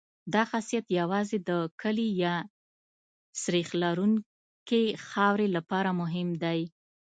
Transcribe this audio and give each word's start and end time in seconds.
دا 0.33 0.43
خاصیت 0.51 0.85
یوازې 0.99 1.37
د 1.49 1.51
کلې 1.81 2.07
یا 2.23 2.35
سریښ 3.41 3.69
لرونکې 3.83 4.83
خاورې 5.07 5.47
لپاره 5.55 5.89
مهم 6.01 6.29
دی 6.43 6.59